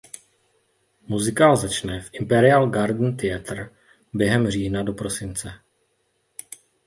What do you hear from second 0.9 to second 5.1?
Muzikál začne v Imperial Garden Theater během října do